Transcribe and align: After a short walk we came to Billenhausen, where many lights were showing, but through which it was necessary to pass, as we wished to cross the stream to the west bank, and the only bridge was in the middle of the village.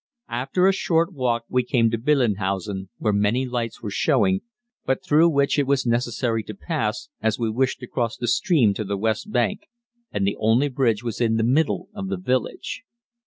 After 0.31 0.65
a 0.67 0.73
short 0.73 1.13
walk 1.13 1.43
we 1.47 1.61
came 1.61 1.91
to 1.91 1.97
Billenhausen, 1.99 2.89
where 2.97 3.13
many 3.13 3.45
lights 3.45 3.83
were 3.83 3.91
showing, 3.91 4.41
but 4.83 5.05
through 5.05 5.29
which 5.29 5.59
it 5.59 5.67
was 5.67 5.85
necessary 5.85 6.41
to 6.45 6.55
pass, 6.55 7.09
as 7.21 7.37
we 7.37 7.51
wished 7.51 7.81
to 7.81 7.87
cross 7.87 8.17
the 8.17 8.27
stream 8.27 8.73
to 8.73 8.83
the 8.83 8.97
west 8.97 9.31
bank, 9.31 9.67
and 10.11 10.25
the 10.25 10.37
only 10.39 10.69
bridge 10.69 11.03
was 11.03 11.21
in 11.21 11.35
the 11.35 11.43
middle 11.43 11.87
of 11.93 12.07
the 12.07 12.17
village. 12.17 12.81